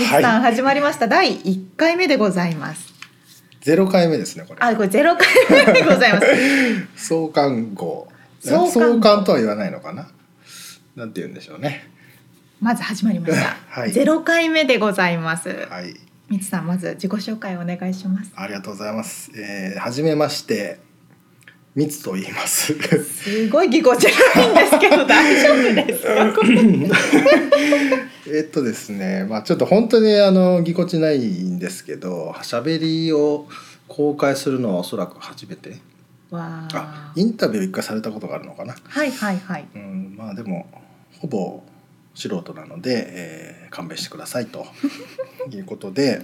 [0.00, 2.94] みつさん始まりました、第一回目でございます。
[3.60, 4.60] ゼロ回目ですねこれ。
[4.62, 5.26] あ、これゼロ回
[5.66, 6.26] 目でございます。
[6.96, 8.08] 創刊号。
[8.40, 10.08] 創刊号創刊とは言わないのかな？
[10.96, 11.86] なんて言うんでしょうね。
[12.62, 13.56] まず始まりました。
[13.68, 15.50] はいゼロ回目でございます。
[15.68, 15.94] はい。
[16.30, 18.32] みつさん、まず自己紹介お願いします。
[18.34, 19.30] ありがとうございます。
[19.34, 20.78] えー、はじめまして。
[21.74, 22.74] みつと言います。
[22.74, 24.10] すごいぎこちな
[24.42, 26.10] いんですけど、大丈夫ですか？
[28.32, 33.46] えっとですね、まあちょっと本当にあのぎこちないんですけど、喋りを
[33.88, 35.76] 公開するのはおそらく初めて。
[36.30, 36.76] わあ。
[36.76, 38.74] あ、インタビュー一回されたことがあるのかな？
[38.88, 39.66] はいはいはい。
[39.74, 40.66] うん、まあでも
[41.20, 41.62] ほぼ
[42.14, 44.66] 素人なので、えー勘弁してくださいと
[45.48, 46.22] いうことで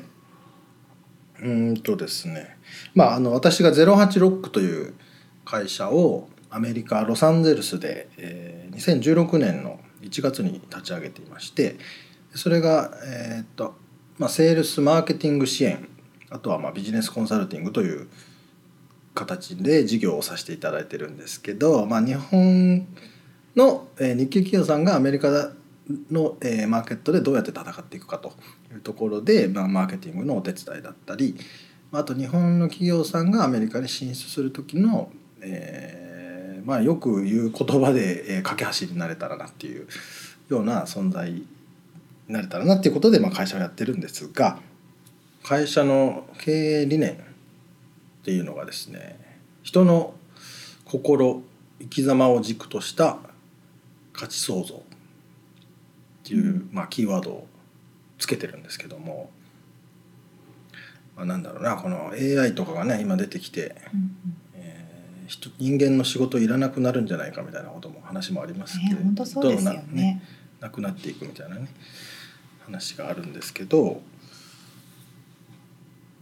[1.41, 2.57] うーんとですね
[2.93, 4.95] まああの私が086という
[5.47, 11.77] 会社をアメリカ・ロサンゼルスで、えー2016年の1月に立ち上げていまして
[12.35, 13.75] それが、えーっと
[14.19, 15.89] まあ、セールスマーケティング支援
[16.31, 18.09] あとはまあビジネスコンサルティングという
[19.15, 22.87] 形で事業をさせていただいてるんですけど、まあ、日本
[23.57, 25.31] の、えー日系企業さんがアメリカ
[26.11, 28.35] の、えーマーケットでどうやって戦っていくかと
[28.71, 31.37] いうところで、まあ、マーケティングのお手伝いだったり
[31.93, 35.11] あと日本の企業さんがアメリカに進出する時の、
[35.49, 39.87] えーまあ、よく言う言葉で、えー架け橋になれたらなっていう
[40.49, 41.47] ような存在に
[42.29, 44.59] なれたらなっていうことで、まあ、会社をやってるんですが
[45.43, 47.17] 会社の経営理念っ
[48.25, 49.19] ていうのがですね
[49.63, 50.15] 人の
[50.85, 51.43] 心
[51.81, 53.19] 生き様を軸とした
[54.13, 54.81] 価値創造っ
[56.25, 57.47] ていう、まあ、キーワードを
[58.19, 59.31] つけてるんですけども、
[61.17, 64.46] まあ、なんだろうなこの AI とかがね今出てきて、えー
[65.27, 70.23] 人人間の仕事いらなくなるんじゃないかみたいなことも話もありますけね、ど、本当そうですよどんどんなね。
[70.61, 71.69] なくなっていくみたいなね
[72.65, 74.01] 話があるんですけど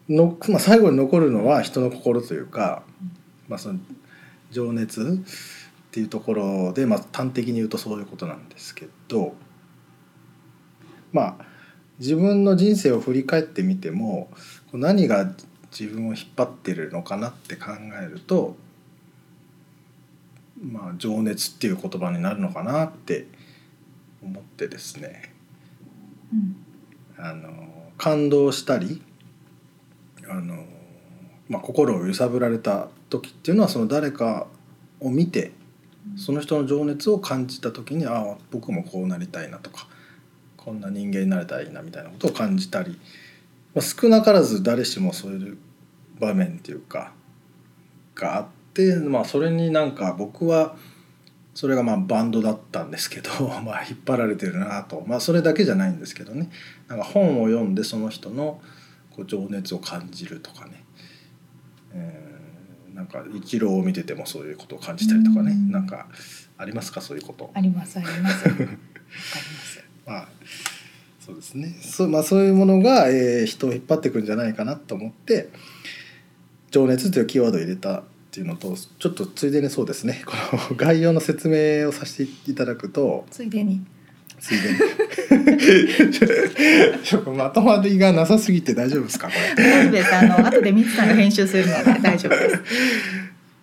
[0.09, 2.83] の、まあ、最後に残るのは人の心というか、
[3.49, 3.79] まあ、その
[4.51, 9.35] 情熱っていうところで、まあ、端的に言うとそういうことなんですけど
[11.13, 11.45] まあ
[12.01, 14.29] 自分の人生を振り返ってみても
[14.73, 15.33] 何が
[15.71, 17.71] 自分を引っ張ってるのかなって考
[18.03, 18.57] えると
[20.65, 23.27] まあ情熱っていう言葉になるのかなって
[24.23, 25.33] 思ってですね。
[26.33, 26.57] うん。
[27.17, 27.53] あの
[27.97, 29.01] 感動したり
[30.29, 30.65] あの、
[31.49, 34.47] まあ、心を揺さぶられた時っていうのはその誰か
[35.01, 35.53] を見て
[36.17, 39.87] その人の情熱を感じた時にああ僕もこうなりたいなとか
[40.57, 42.99] こんな人間になれたらいいなみたいなことを感じたり、
[43.75, 45.59] まあ、少なからず誰しもそういう
[46.19, 47.13] 場面っていうか
[48.15, 48.64] があって、
[49.09, 50.77] まあ、それになんか僕は
[51.55, 53.31] それがまあバンドだったんですけど、
[53.65, 56.51] まあ、引っ張られてるなと、まあ、それだけじゃないんですけどね。
[56.89, 58.61] なんか本を読んでその人の
[59.11, 60.85] こう情熱を感じるとかね、
[61.93, 62.35] えー
[62.95, 65.51] なんか一郎を見ててもそういうことを感じたりとかね。
[65.51, 65.73] うん。
[65.73, 66.07] なんか
[66.57, 67.01] ありますか？
[67.01, 67.51] そういうこと。
[67.53, 68.49] ありますあります。
[68.49, 69.85] わかります。
[70.07, 70.29] まあ
[71.19, 71.75] そうですね。
[71.83, 75.49] そう,、まあ、そういうものが、えー人を引っ張ってくるんじゃないかなと思って
[76.71, 78.05] 「情熱」というキーワードを入れた
[78.35, 80.33] っていうのとちょっとついでにそうですねこ
[80.71, 83.81] の 概要の説明をさせていただくとついでに。
[84.41, 86.11] ついでに
[87.05, 89.65] ちょっとまとまりがなさすぎて大丈夫ですかこれ。
[89.65, 90.15] 大丈夫です。
[90.15, 92.61] あの後でみつさんが編集するので大丈夫です。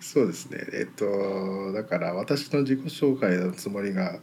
[0.00, 4.20] そうですねえっとだから私の自己紹介のつもりが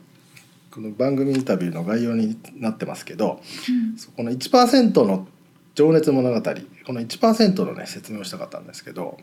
[0.72, 3.40] この番組インタビューの概要になってますけど
[3.98, 5.28] そこの1%の
[5.76, 9.20] 情熱物語この1%のね説明をしたかったんですけど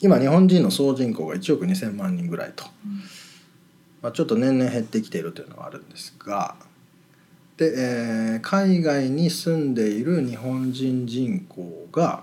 [0.00, 2.64] 今日本人の総人口が1億2,000万人ぐらいと、
[4.00, 6.54] まあ、ちょっと年々減ってきているというのはあるんですが。
[7.56, 12.22] で、えー海外に住んでいる日本人人口が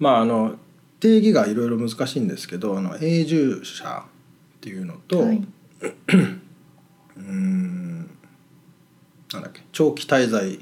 [0.00, 0.56] まああの
[0.98, 5.36] 定義がいろいろ難しいんですけどあの永住者っていうのと、はい、
[5.80, 7.98] うーん
[9.32, 10.58] なんだっけ長期滞在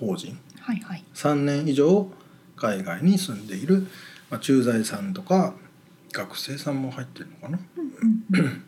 [0.00, 0.38] 法人。
[0.60, 1.04] はいはい。
[1.14, 2.08] 3年以上
[2.56, 3.86] 海外に住んでいる、
[4.30, 5.54] まあ、駐在さんとか
[6.12, 7.58] 学生さんも入ってるのかな？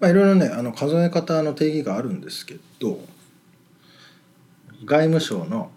[0.00, 3.06] まあ、いろいろねあの数え方の定義があるんですけど
[4.84, 5.70] 外務省の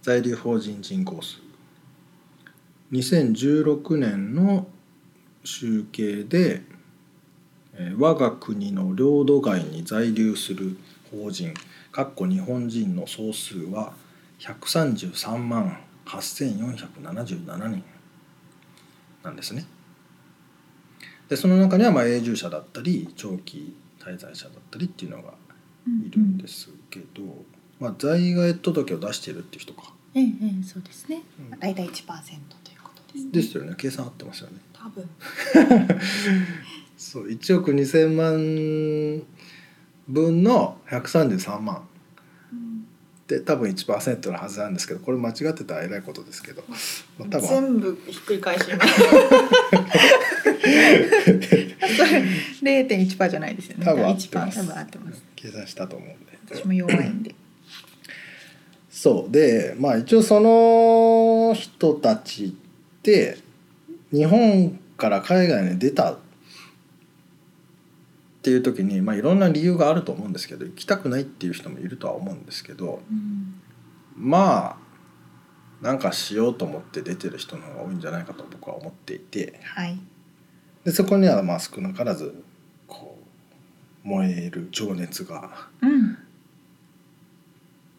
[0.00, 1.38] 在留邦人人口数
[2.92, 4.66] 2016年の
[5.44, 6.62] 集計で、
[7.74, 10.78] えー我が国の領土外に在留する
[11.10, 11.54] 邦人
[11.92, 13.92] かっこ日本人の総数は
[14.40, 17.84] 133万8477人
[19.22, 19.64] なんですね。
[21.28, 25.34] でその中にはまあ永住者だったり長期滞在者だったりっていうのが
[26.06, 27.22] いるんですけど、
[27.78, 30.28] まあ、在外届を出しているっていう人かえええ
[30.60, 31.22] えそうですね
[31.52, 31.58] うん。
[31.58, 33.30] だいたい1%ということですね。
[33.32, 34.56] ですよね計算合ってますよね。
[34.72, 35.08] 多分。
[36.96, 39.22] そう1億2,000万
[40.08, 41.86] 分の133万
[43.32, 46.62] うんで多分1%のはずなんですけどこれ間違ってたらえらいことですけど、
[47.18, 48.94] まあ、多分全部ひっくり返します。
[52.58, 53.84] それ0.1%じゃないですよね。
[53.84, 55.22] 多分合って1%ます多分合ってます。
[55.36, 56.38] 計算したと思うんで。
[56.56, 57.34] 私も弱いんで。
[58.90, 62.50] そうでまあ一応その人たちっ
[63.02, 63.36] て
[64.10, 66.16] 日本から海外に出た
[68.48, 73.60] っていう時に、まあ、いろんな理由があると思うんですけど行きたくないっていう人もいるとは思うんですけどうん
[74.16, 74.78] ま
[75.82, 79.98] あなんかしようと思って出てる人の方が多いんじゃないかと僕は思っていてはい。
[80.84, 82.42] でそこにはまあ少なからず
[82.86, 83.18] こ
[84.04, 86.18] う燃える情熱がうん。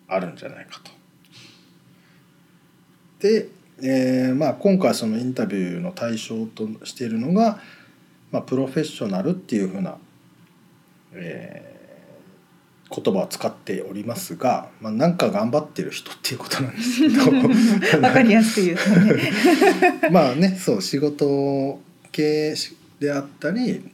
[0.07, 0.91] あるんじゃないかと。
[3.19, 3.49] で、
[3.83, 7.59] えーまあ、今回そのインタビューの対象としているのが、
[8.31, 9.97] まあ、プロフェッショナルっていうふうな、
[11.13, 11.79] えー
[12.91, 19.31] 言葉を使っておりますが、まあ、なんか頑張ってる人っていうことなんですけど わかりやすく言うとね。
[20.11, 22.55] まあねそう仕事系
[22.99, 23.91] であったり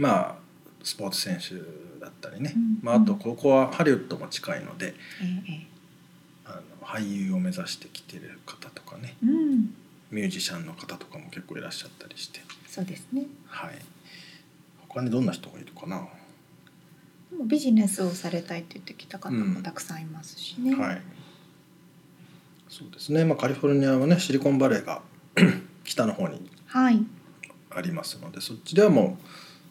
[0.00, 0.34] まあ
[0.82, 1.54] スポーツ選手
[2.00, 4.94] だったりね、うんまあ、あとここはハリウッドも近いので。
[5.22, 5.70] えええ
[6.46, 9.72] あの俳優を目指してきてる方とかねえうん。
[10.10, 13.26] ミュージシャンの方とかも結構いらっしゃったりしてそうですね。
[13.46, 13.78] はい
[14.88, 16.08] 他にどんな人がいるかな、
[17.44, 19.54] ビジネスをされたいって言ってきた方うん。
[19.54, 20.74] もたくさんいますしね。
[20.74, 21.02] はい。
[22.68, 25.02] そうですね、まあ、カリフォルニアはねシリコンバレーが
[25.84, 27.04] 北の方にはい。
[27.70, 29.18] ありますのでそっちではも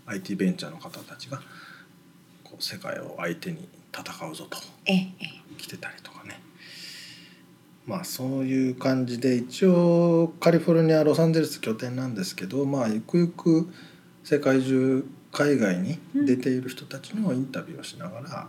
[0.08, 1.42] う IT ベンチャーの方たちが
[2.44, 4.58] こう世界を相手に戦うぞと
[5.58, 6.42] 来てたりとかね。
[7.86, 13.68] まあそういう感じで一応カリフォルニアロサンゼルス拠点なんですけどまあゆくゆく
[14.24, 18.48] 世界中海外に出ている人たちのインタビューをしながら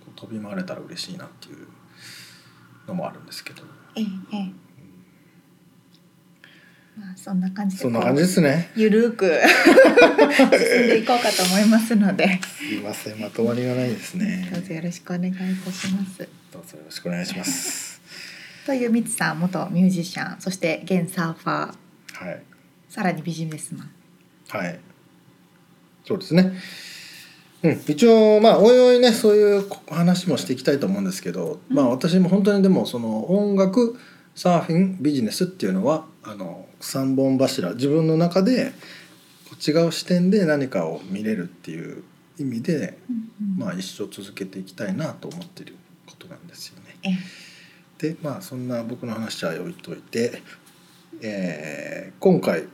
[0.00, 1.66] こう飛び回れたら嬉しいなっていう
[2.86, 3.62] のもあるんですけど。
[3.96, 4.70] ええええ。
[6.98, 8.70] まあそんな感じでそんな感じですね。
[8.76, 9.24] ゆるーく
[10.52, 14.50] 進んでいこうかと思いますので、すいませんまとまりがないですね。
[14.52, 16.28] どうぞよろしくお願いいたします。
[16.52, 18.00] どうぞよろしくお願いします。
[18.66, 22.26] というみつさん元ミュージシャンそして現サーファー。
[22.26, 22.42] はい。
[22.88, 23.90] さらにビジネスマン。
[24.48, 24.78] はい。
[26.10, 26.52] そうですね。
[27.62, 33.96] うん、一応まあおいおいねそういう話もしていきたいと思うんですけど、まあ私も本当にでもその音楽
[34.34, 38.72] サーフィンビジネスっていうのはあの三本柱自分の中で
[39.64, 42.02] 違う視点で何かを見れるっていう
[42.38, 42.98] 意味で、
[43.56, 45.76] まあ一生続けていきたいなと思ってる
[46.08, 47.18] ことなんですよね。
[48.02, 50.42] えでまあそんな僕の話は置いといて、
[51.22, 52.64] えー今回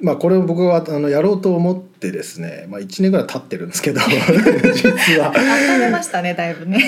[0.00, 4.00] まあこれを僕はあのやろうと思ってですね、まあ、1年ぐらい経ってるんですけど
[4.74, 5.32] 実は。
[5.32, 6.78] 温めましたねだいぶね。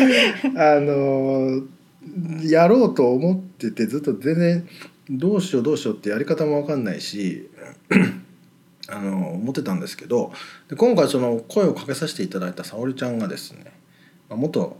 [0.56, 1.62] あの
[2.42, 4.68] やろうと思っててずっと全然
[5.10, 7.48] どうしようどうしようってやり方も分かんないし
[8.88, 10.32] あの思ってたんですけど
[10.68, 13.64] で今回その声をかけさせていただいた沙織ちゃんがですね
[14.28, 14.76] まあ元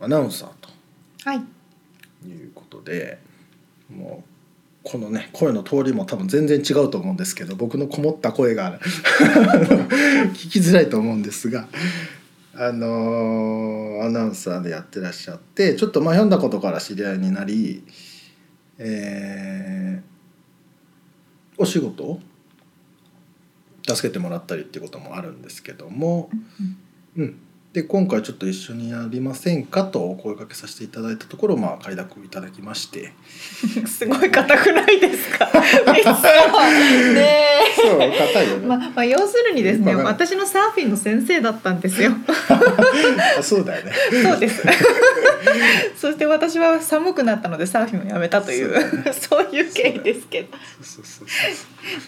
[0.00, 0.68] アナウンサーと
[1.24, 1.38] はい。
[2.26, 3.18] いうことで
[3.90, 4.37] もう
[4.82, 8.78] このね声の通りも多分全然違うと思うんですけど僕のこもった声が
[10.32, 11.68] 聞きづらいと思うんですが。
[12.60, 17.84] あのーアナウンサーでやってらっしゃってちょっとまあ読んだことから知り合いになり、
[18.78, 20.18] えー
[21.58, 22.20] お仕事を
[23.86, 26.30] 助けてもらったりっていうこともあるんですけども、
[27.16, 27.40] うん、
[27.78, 33.12] で今回ちょっと一緒にやりませんかとお声掛けさせていただいたところまあ快諾いただきまして。
[33.86, 35.46] すごい硬くないですか？
[37.14, 42.10] ねそう硬いよえね、まあまあ要するにですね私のサーフィンの先生だったんですよ。
[43.38, 43.92] あ そうだよね。
[44.24, 44.62] そうです。
[45.96, 48.74] そして私は寒くなったのでサーフィンをやめたという
[49.12, 50.48] そういう経緯ですけど。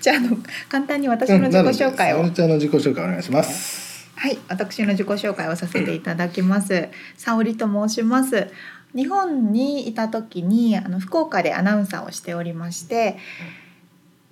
[0.01, 0.37] じゃああの
[0.69, 2.23] 簡単に私の自己紹介を。
[2.23, 3.90] うんの自己紹介お願いします
[4.21, 6.91] はい、私の自己紹介をさせていただきます。
[7.17, 8.49] 沙織と申します。
[8.95, 13.17] 日本にいた時にあの福岡でアナウンサーをしておりまして、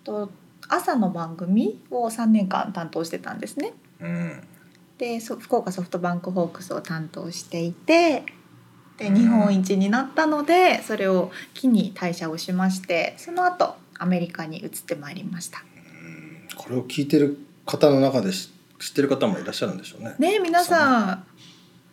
[0.04, 0.30] と
[0.68, 3.72] 朝の番組を3年間担当してたんですね。
[3.98, 4.42] うん
[4.98, 8.24] で、そ福岡ソフトバンクホークスを担当していて、
[8.98, 15.64] でうん日本一になったので、それを機に退社をしまして、その後アメリカに移ってまいりました。
[16.02, 20.14] うんこれを聞いてる方の中で知知ってる方もいらっしゃるんでしょうね。
[20.18, 21.24] ねえ皆さん、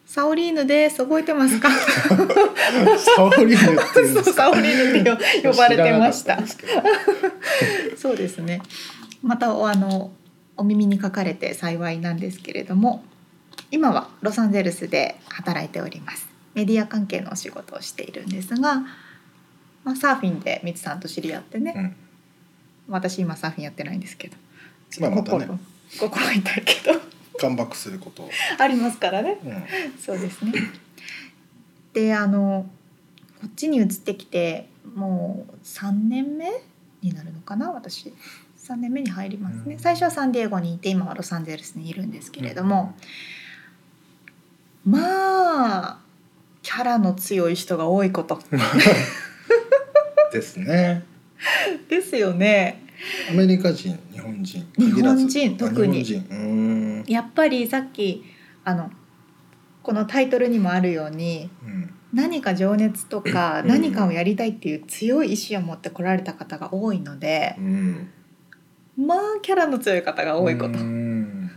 [0.06, 0.98] サオリーヌです。
[0.98, 1.70] 覚えてますか？
[1.72, 6.40] 沙織ヌっていうんですかそうサオリーヌって呼 呼ばれてました。
[7.98, 8.62] そうですね。
[9.24, 10.12] またあの
[10.58, 13.04] お耳にかかれて幸いなんですけれども
[13.72, 16.28] 今はロサンゼルスで働いております。
[16.54, 18.76] メディア関係のお仕事をしているんですが、
[19.84, 21.96] まあ、サーフィンでミツさんと知り合ってね、うん。
[22.88, 24.38] 私今サーフィンやってないんですけど。
[25.02, 25.48] まあまたね
[26.00, 27.00] 心心痛いけど。
[27.38, 28.24] カムバックすること。
[28.24, 29.40] を、ありますからね。
[29.44, 30.00] うん。
[30.00, 30.54] そうですね。
[31.94, 32.70] であの
[33.40, 36.52] こっちに移ってきてもう3年目
[37.02, 38.14] になるのかな私。
[38.58, 39.80] 3年目に入りますね、うん。
[39.80, 42.96] 最初はサンディエゴにいて今はロサンゼルスにいるんですけれども、
[44.84, 45.00] ま
[45.86, 46.00] あ
[46.64, 48.40] キャラの強い人が多いこと。
[50.34, 51.04] ですね。
[51.90, 52.85] ですよね。
[53.30, 57.04] アメリカ人日本人日本人特に。
[57.08, 58.24] やっぱりさっき
[58.64, 58.92] あの
[59.84, 61.92] このタイトルにもあるようにうん。
[62.14, 63.68] 何か情熱とかうん。
[63.68, 68.10] 何かをやりたいっていう強い意志を持って来られた方が多いのでうん。
[68.98, 70.80] まあキャラの強い方が多いこと。
[70.80, 71.52] うん。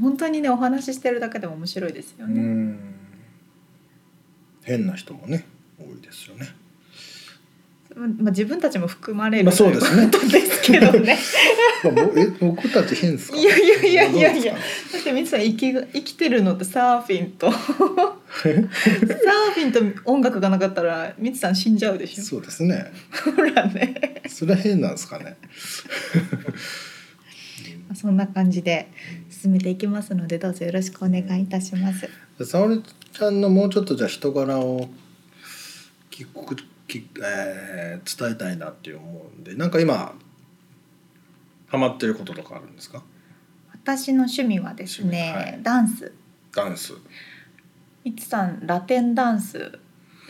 [0.00, 2.40] 本当にねお話ししてるだけでも面白いですようね。
[2.40, 2.78] ん。
[4.62, 5.46] 変な人もね
[5.78, 6.46] 多いですよね
[7.96, 11.16] まあ、自分たちも含まれるまあそうですねですけどね。
[11.84, 13.36] まあぼえ僕たち変ですか？
[13.38, 14.58] いやいやいやいやいやだ
[14.98, 17.70] ってみつさん生きが生きてるのってサーフィンとサー
[18.42, 22.16] フィンと音楽がなかったらみつさん死んじゃうでしょ。
[22.16, 22.86] かそうですね
[23.36, 24.22] ほらね。
[24.28, 25.36] それは変なんですかね？
[27.94, 28.88] そんな感じで
[29.30, 32.08] 進めていきますのでどうぞよろしくお願いいたします。
[32.44, 32.82] 沙織
[33.12, 34.88] ちゃんのもうちょっとじゃあ人柄を
[36.10, 36.56] 聞く
[37.00, 40.14] 聞えー伝えたいなって思うんでなんか今
[41.66, 43.02] ハマってることとかあるんですか？
[43.72, 46.12] 私の趣味はですね、はいダンス。
[46.54, 46.94] ダンス
[48.04, 49.58] みつさんラテンダンス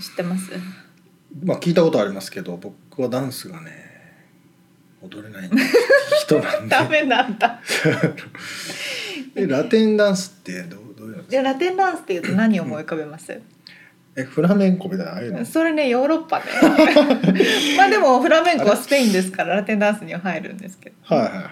[0.00, 0.50] 知ってます？
[1.44, 3.73] まあ聞いたことありますけど僕はダンスがね
[5.02, 5.50] 踊れない
[6.23, 7.61] 人なんでダメなんだ。
[9.37, 13.38] えラテンダンスってどうどういうのでラテンダンスっていうと何を思い浮かべます？
[14.16, 15.44] えフラメンコみたいなああいうの？
[15.44, 16.44] それねヨーロッパね。
[17.76, 20.97] まあでもフラメンコはスペインですからラテンダンスには入るんですけど。
[21.16, 21.44] はいはいはい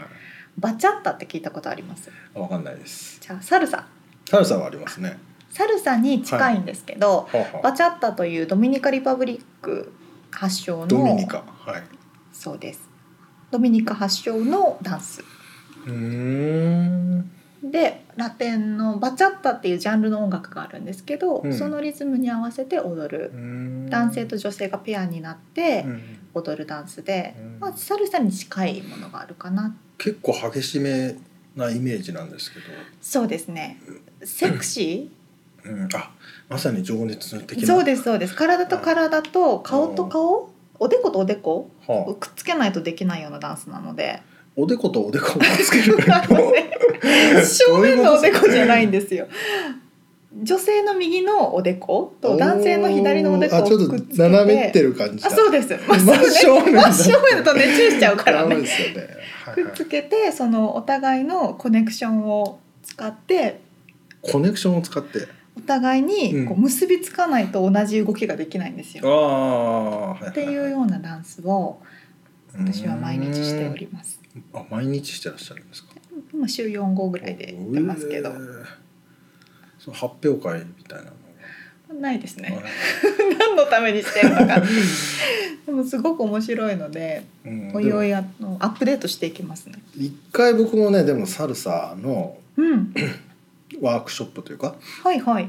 [0.58, 2.10] バチャッタって聞いたことあります？
[2.36, 3.86] あわかんないですじゃあサルサ。
[4.28, 5.16] サルサはありますね
[5.50, 9.90] サルサに近いんですけど、はあはあバチャッタというドミニカリパブリック
[10.30, 11.82] 発祥のドミニカはい
[12.34, 12.88] そうです。
[13.50, 15.22] ドミニカ発祥のダンス。
[15.86, 17.30] うーん
[17.62, 21.54] でラテンのバチャッタっていうジャンルの音楽があるんですけど、うん。
[21.54, 23.30] そのリズムに合わせて踊る。
[23.88, 26.02] 男性と女性がペアになってうん。
[26.34, 27.60] 踊るダンスで、うん。
[27.60, 29.74] まあ、サルサに近いものがあるかな。
[29.98, 31.14] 結構激しめ
[31.54, 32.58] なイメージなんですけ
[33.00, 33.78] そうですね。
[34.24, 35.10] セクシ
[35.64, 36.10] ど、うん、あ
[36.48, 38.34] まさに情熱的そうですそうです。
[38.34, 40.50] 体と体と顔と顔？
[40.78, 41.70] おでことおでこ？
[41.86, 44.22] はあ、くっつけないとできないようなダンスなので
[44.54, 45.96] おでことおでこをつける
[47.44, 49.26] 正面のおでこじゃないんですよ。
[50.42, 55.68] 女性の右のおでこと男性の左のおでこをあちょっとくっつけ斜めっててる感じあそうです。
[55.68, 56.92] 真真正面だ。
[56.92, 58.56] 真正面だとねチューしちゃうからね。
[58.56, 58.94] ですよね、
[59.44, 59.64] はいはい。
[59.64, 63.60] くっつけてそのお互いのコネクションを使って
[64.22, 65.28] コネクションを使って。
[65.54, 69.12] お互いにこううん結びつかないと同じ動きができないんですあよ。
[69.12, 70.30] あ、はいはいはい。
[70.30, 71.78] っていうようなダンスを
[72.54, 74.21] 私は毎日しております。
[74.36, 75.94] うんあ毎日してらっしゃるんですか？
[76.32, 78.30] 今週4号ぐらいでやってますけど。
[78.30, 78.64] えー
[79.78, 81.06] その発表会みたいな
[81.92, 82.50] のないですね。
[82.50, 82.62] が、
[83.36, 84.62] 何のためにしてるのか。
[85.66, 89.82] でもすごく面白いのでうんおいおいあのアップデートしていきますね。
[89.98, 92.94] 一回僕もねでもサルサのうん。
[93.82, 95.48] ワークショップというかはいはい。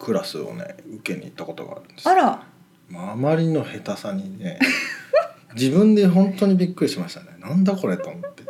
[0.00, 2.10] クラスをね受けに行ったことがあるんですよ。
[2.10, 2.42] あら。
[2.90, 4.58] まあ、あまりの下手さにね
[5.54, 7.36] 自分で本当にびっくりしましたね。
[7.40, 8.42] なんだこれと思って。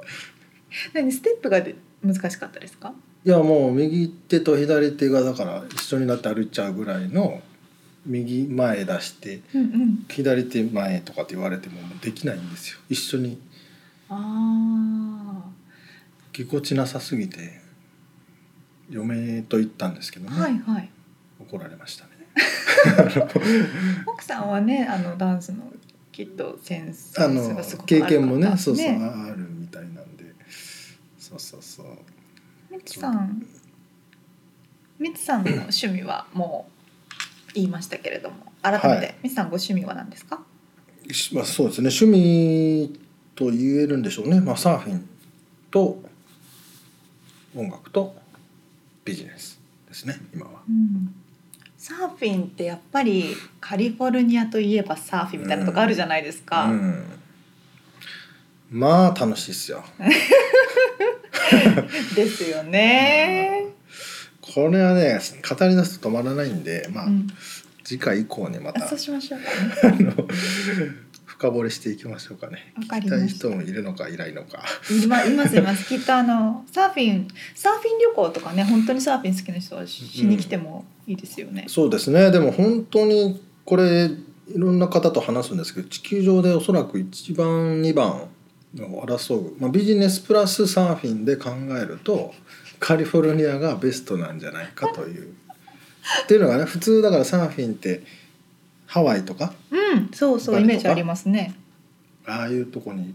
[0.93, 2.93] 何ステップがで難しかったですか？
[3.25, 7.41] いやもう右手と左手がだから一緒になって歩いちゃうぐらいの
[8.05, 10.07] 右前出してうんうん。
[10.09, 12.79] 左手前とかって言われてもできないんですよ。
[12.91, 13.39] 一緒に。
[14.11, 15.43] あ
[16.33, 17.61] ぎこちなさすぎて
[18.91, 20.91] 嫁と言ったんですけどあね、はいはい。
[21.41, 22.11] 怒られましたね。
[24.07, 25.73] 奥さんはねあのダンスの
[26.14, 30.33] きっとセンスあの経験もねそうそうあるみたいなんで。
[31.18, 31.87] そうそうそう。
[32.71, 33.44] みつさん
[35.00, 36.68] みつさんの趣味はも
[37.50, 39.16] う言いましたけれども改めて、はい。
[39.25, 40.40] みつさんご趣味は何ですか？
[41.11, 43.00] しまあ、そうですね趣味
[43.35, 45.09] と言えるんでしょうね、まあ、サーフィン
[45.73, 46.00] と
[47.56, 48.14] 音楽と
[49.04, 50.62] ビジネスですね今は。
[50.68, 51.14] うん
[51.87, 57.05] サーフィンってやっぱりカリフォルニアといえばサーフィンみたいなとこあるじゃないですか、うん、
[58.71, 59.85] まあ楽しいですよ。
[62.17, 63.67] ですよね、
[64.41, 67.26] これはね語り出すと止まらないんで、まあうん。
[67.85, 68.83] 次回以降にまた。
[68.83, 69.41] あそうしましょう。
[69.85, 70.11] あの
[71.37, 72.73] 深掘りしていきましょうかね。
[72.76, 74.62] わか聞きたいりました人もいるのかいないのか。
[74.91, 88.29] いま いますいますきっとあのサーフィンサーフィン旅行とかね本当にサーフィン好きな人はししに来てもいいですよね、そうですねでも本当にこれいろんな方と話すんですけど地球上でおそらく1番2番
[88.81, 92.33] を争う、まあ、ビジネスプラスサーフィンで考えると
[92.79, 95.29] カリフォルニアがベストなんじゃないかという。
[96.25, 98.03] っていうのがね普通だからサーフィンって
[98.95, 99.53] ハワイとか？
[99.73, 101.53] うんそうそうイメージありますね。
[102.27, 103.13] ああいうとこに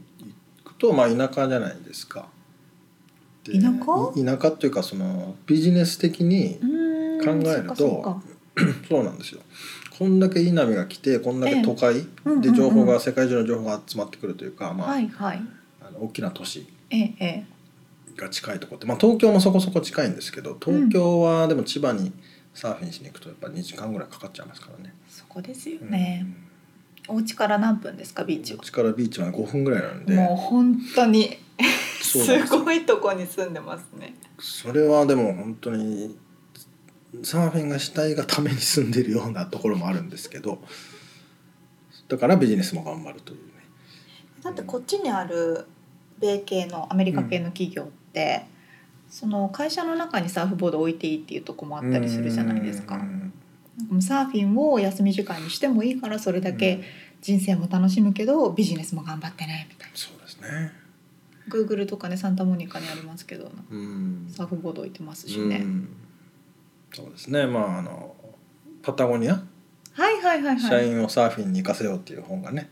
[0.65, 2.27] 行くとまあ田舎じゃないですか。
[3.45, 4.12] で田舎？
[4.13, 6.59] い田舎っていうかそのビジネス的に
[7.24, 8.19] 考えると
[8.89, 9.39] そうなんですよ。
[9.98, 12.05] こんだけいい波が来てこんだけ都会？
[12.41, 15.41] で情報が世界中の情報が集まってくるというか、まあはいはい。
[15.81, 16.67] あの大きな都市
[18.17, 22.12] が近いところって、まあ、東京もそこそこ近いんですけど東京はでも千葉に
[22.60, 24.93] サーフィンしに行くとやっぱ2時間ぐらいかかっちゃいますからね。
[25.08, 26.26] そこですよね、
[27.08, 28.58] お家から何分ですかビーチは？
[28.58, 30.13] うんうちからビーチは5分ぐらいなんで。
[30.13, 31.38] もう本当に
[32.02, 32.17] す。
[32.17, 34.13] よごいとこに住んでますね。
[34.39, 36.17] それはでも本当に
[37.24, 40.62] サーフィンがしたいがために住んでるようなところもあるんですけど
[42.08, 43.43] だからビジネスも頑張るというね。
[44.43, 45.65] だってこっちにある
[46.19, 48.45] 米系のアメリカ系の企業って、
[49.10, 53.00] その会社の中にサーフボード置いていいっていうとこもあったりするじゃないですか
[54.02, 56.82] サーフィンを休み時間にしてもいいからそれだけ
[57.22, 59.95] 人生も楽しむけどビジネスも頑張ってねみたいな。
[59.95, 60.72] そうですね。
[61.50, 65.58] Google とかねサンタモニカにありますけどうんサーフボード置いてますしね。
[65.58, 65.89] うん
[66.93, 68.15] そうですねまああの
[68.82, 69.34] パタゴニア、
[69.93, 70.60] はいはいはいはい。
[70.60, 72.69] 社員をサーフィンに行かせようっていう本がね、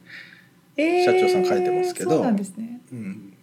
[0.76, 2.82] えー社長さん書いてますけどそうなんですね。
[2.92, 3.34] うん、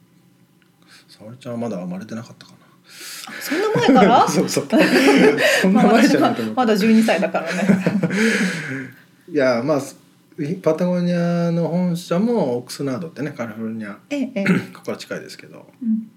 [1.09, 2.64] 沙織ちゃんはまだ生まれてなかったかなあ
[3.41, 4.27] そんな前から？
[4.29, 4.69] そうそう。
[5.63, 6.55] そんなまあ前じゃないと思う。
[6.55, 7.63] まだ12歳だからね。
[9.31, 9.83] いやまあ
[10.63, 14.33] パタゴニアの本社もオックスナードってねカリフォルニアええ。
[14.35, 14.45] ええ。
[14.45, 15.67] ここから近いですけど。
[15.83, 16.11] うん。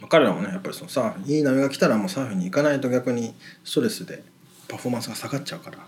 [0.00, 4.22] まあ彼らもねやっぱりそのサーフいい波が来たらもうサーフィンに行かないと逆にストレスで
[4.68, 5.78] パフォーマンスが下がっちゃうから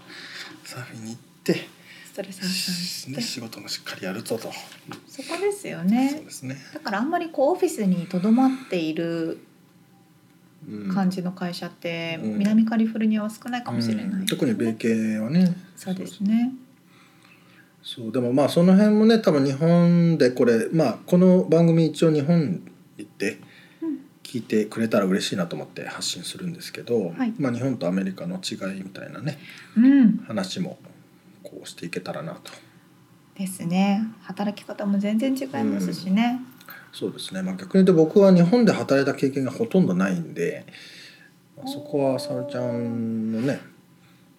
[0.64, 1.68] サーフィンに行って
[2.12, 4.53] ストレスね、仕事もしっかりやるぞと、
[5.09, 9.38] そこですよそうねですね、だからあんまりこうオフィスにとどまっているうん
[10.92, 12.38] 感じの会社ってうん。
[12.38, 14.27] 南カリフォルニアは少ないかもしれない、うん。
[14.27, 15.57] 特に米系はね。
[15.77, 16.53] そうですね。
[17.83, 18.12] そう。
[18.12, 22.62] でもまあその辺もね多分日本でこれまあこの番組一応日本
[22.96, 23.38] 行って
[23.83, 27.35] うん聞いてくれたら嬉しいなと思って発信するんですけど、はい。
[27.38, 29.38] まあ、日本とアメリカの違いみたいなね
[29.77, 30.18] うん。
[30.27, 30.79] 話も
[31.42, 32.53] こうしていけたらなと。
[33.35, 34.07] ですね。
[34.20, 36.40] 働き方も全然違いますしね、
[36.92, 40.66] そうですね、まあ、逆に言うと僕は日本で働いた経験がほとんどないんで、
[41.57, 43.61] まあそこは沙織ちゃんのね。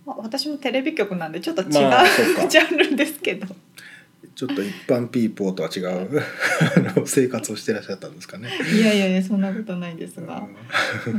[0.05, 1.69] まあ、私もテレビ局なんでちょっと違う、
[2.49, 3.47] ジャンルですけど。
[4.35, 6.19] ちょっと一般ピーポーとは違う
[6.95, 8.49] あの生活をしてらっしゃったんですかね。
[8.73, 10.47] いやいやいやそんなことないですが、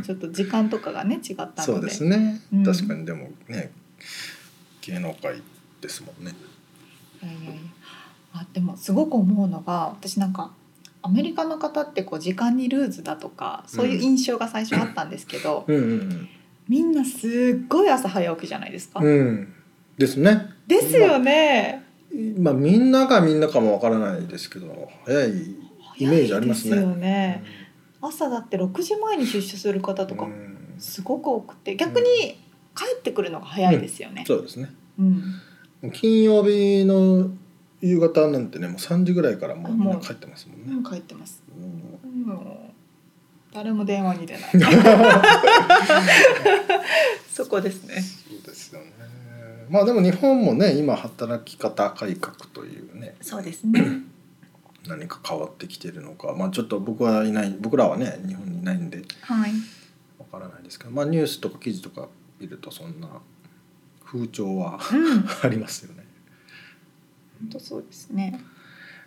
[0.05, 1.62] ちょっと時間とかがね違ったので。
[1.62, 2.64] そうですね、うん。
[2.64, 3.70] 確かにでもね
[4.83, 5.40] 芸能界
[5.81, 6.35] ですもんね。
[7.23, 7.61] いやいやいや
[8.33, 10.53] あでもすごく思うのが私なんか
[11.07, 16.29] アメリカの方ってこう時間にルーズだとかそういう印象が最初あったんですけど、うんうん
[16.67, 19.01] みんなすっごい朝早起きじゃないですか。
[19.01, 19.07] うん。
[19.07, 19.55] うん、
[19.99, 20.47] ですね。
[20.67, 21.85] ですよね。
[22.38, 25.31] まあみんながみんなかもわからないですけど早い
[25.99, 26.77] イメージありますね。
[26.77, 27.45] すよね
[28.01, 32.07] 朝だって6時前に出社する方とかうんすごく多くて逆に
[32.75, 34.25] 帰ってくるのが早いですよね。
[34.27, 37.31] そうですねうん、金曜日の
[37.85, 41.42] 夕方なんてねもう3時ぐらいからもうみんなもう帰ってますもんねうん、帰ってます。
[41.55, 42.75] うんもう
[43.53, 44.42] 誰も電話に出ない。
[47.31, 48.01] そこですね。
[48.01, 48.87] そうですよね
[49.68, 54.03] まあでも日本もね今働き方改革というねそうですね。
[54.88, 59.53] 何か変わってきてるのかまあちょっと僕はいない僕らはね日本にいないんではい。
[60.18, 62.09] わからないですけどまあニュースとか記事とか
[62.40, 63.09] 見るとそんな
[64.05, 66.04] 風潮はうん、本 ありますよね。
[67.46, 68.40] 当そうですね。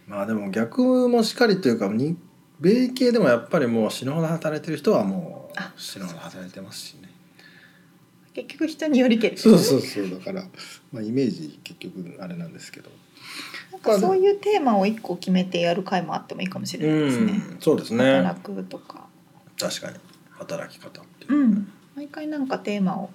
[0.07, 2.17] まあでも逆もしかりというかに
[2.59, 7.09] 米系でもやっぱりもう死ぬほど働いてる人はもあう死ぬほど働いてますしね。
[8.33, 9.37] 結局人によりけり。
[9.37, 10.43] そうそうそうだから、
[10.91, 12.89] まあ、イメージ結局あれなんですけど。
[13.71, 17.33] なんかそういうテーマを一個決めてやる回もあってもいいかもしれないですね。
[17.33, 19.07] うんそうですね働くとか。
[19.59, 19.97] 確かに
[20.31, 21.71] 働き方っていうう、ん。
[21.95, 23.09] 毎回なんかテーマを。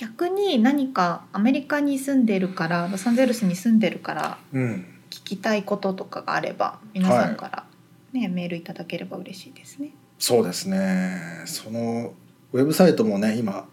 [0.00, 4.86] 逆に何かアメリカに住んでるからロサンゼルスに住んでるからうん。
[5.10, 7.64] 聞きたいこととかがあれば皆さんから、
[8.12, 9.90] ねメールいただければ嬉しいですね。
[10.18, 11.42] そうですね。
[11.44, 12.14] その
[12.52, 13.68] ウェブサイトもね今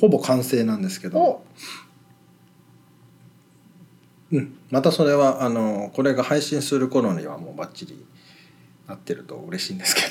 [0.00, 1.18] ほぼ完成なんですけど。
[1.18, 1.44] お、
[4.32, 8.06] うん、またそれはあのこれが配信する頃にはもうバッチリ
[8.88, 10.02] なってると嬉しいんですけ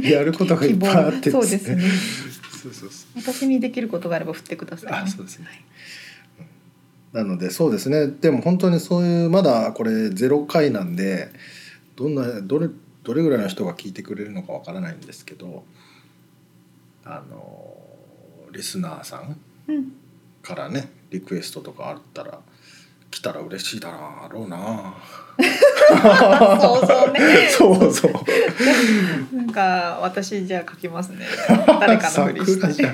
[0.08, 1.84] やることがいっぱいあってそうですね。
[2.70, 4.98] そうそうそう私にできることがあれば振ってください、ね。
[4.98, 5.46] あそうですね
[7.12, 11.30] なのでそうですねでも本当にそういうまだこれ0回なんで
[11.94, 12.68] どんなどれ
[13.02, 15.64] どれぐらいの人が聞いてくれるのかわからないんですけど
[17.04, 17.76] あの
[18.52, 19.36] リスナーさん。
[20.46, 22.38] からねリクエストとかあったら
[23.16, 23.90] 来たら嬉しいだ
[24.30, 24.94] ろうな
[26.60, 27.48] そうそうね。
[27.50, 28.12] そうそう
[29.34, 31.26] なんか私じゃあ書きますね。
[31.80, 32.84] 誰かのふりして。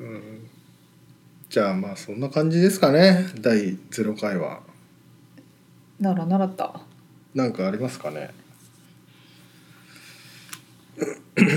[0.00, 0.48] うん
[1.48, 4.60] じゃあまあそんな感じですかね第0回は
[6.00, 6.80] なら習った。
[7.36, 8.30] 何かありますかね
[10.98, 11.54] そうで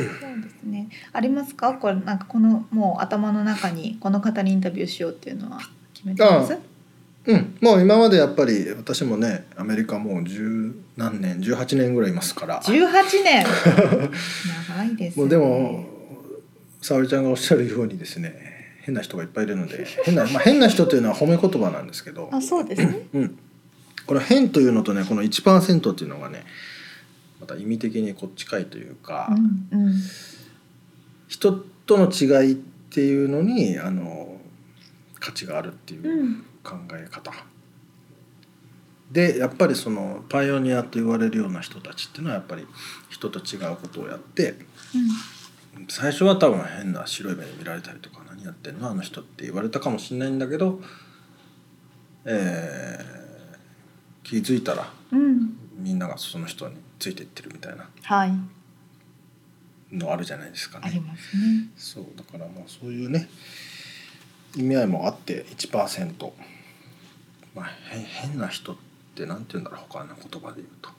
[0.50, 0.90] すね。
[1.14, 1.74] ありますか？
[1.74, 5.60] これなんかこのもう頭の中にこの方にインタビューしようっていうのは
[5.96, 6.54] 決めてます？
[6.54, 6.58] あ
[7.28, 13.46] うんもう今までやっぱり私もねアメリカもう十何年18年ぐらいいますから十八年。
[14.78, 15.22] 長いです、ね。
[15.22, 15.86] もうでも
[16.82, 23.08] 沙織ちゃんがおっしゃるようにですね変な人がいっぱいいるので変な、まあ、変な人というのは褒め言葉なんですけど あそうですね。
[23.14, 23.38] うん、
[24.06, 26.44] これ変というのとねこの1%っていうのがね
[27.42, 29.36] また意味的にこっちかいというか、
[29.72, 29.94] うんうん。
[31.28, 34.40] 人との違いっていうのにあの
[35.20, 37.32] 価値があるっていううん考え方、
[39.12, 42.66] でやっぱりそのパイオニアと言われるような人たちっていうのはやっぱり
[43.10, 44.56] 人と違うことをやって
[45.90, 50.82] 最初は多分変な白い目で見られたりとか何やってんのあの人って言われたかもしれないんだけど、
[52.26, 53.16] えー
[54.24, 55.20] 気づいたらうん。
[55.22, 55.58] うん。
[55.78, 58.32] みんながその人についていってるみたいなはい。
[59.92, 61.02] のあるじゃないですかありね。
[61.08, 61.70] ますね。
[61.78, 63.30] そうだからまあそういうね
[64.56, 66.32] 意味合いもあって1%
[67.56, 68.76] まあへ変な人っ
[69.16, 70.90] てなんて言うんだろう他の言葉で言うと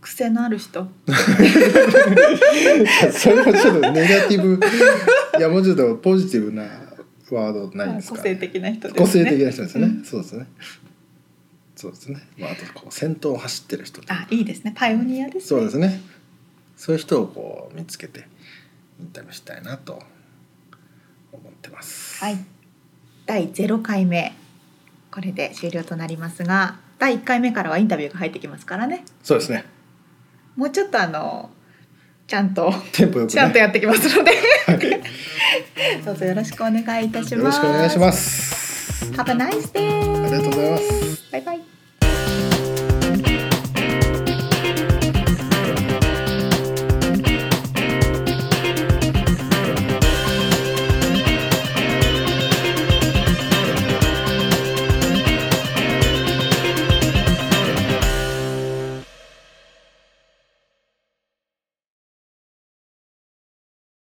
[0.00, 0.86] 癖のある人？
[3.12, 4.60] それはちょっとネガティブ
[5.36, 6.62] いやもうちょっとポジティブな
[7.30, 9.00] ワードないんですか、個性的な人ですね。
[9.00, 10.46] 個性的な人ですね、うんそうですね
[11.74, 14.72] そうですね、まあ、あとこう先頭を走ってる人とかあいいですね。
[14.74, 15.40] パイオニアですね。
[15.42, 16.00] そうですね
[16.76, 18.28] そういう人をこう見つけて
[19.00, 20.02] インタビューしたいなと
[21.36, 22.22] 思ってます。
[22.22, 22.36] はい。
[23.26, 24.34] 第0回目。
[25.10, 29.04] これで終了となりますが第1回目からはインタビューが入ってきますからね。
[29.22, 29.64] そうですね。
[30.56, 31.50] もうちょっとあの
[32.26, 33.32] ちゃんとテンポよくね。
[33.32, 34.32] ちゃんとやってきますので。
[34.66, 34.80] はい。
[36.04, 37.34] どうぞよろしくお願いいたします。
[37.34, 39.12] よろしくお願いします。
[39.12, 40.24] Have a nice day!
[40.24, 41.32] ありがとうございます。
[41.32, 41.65] バイバイ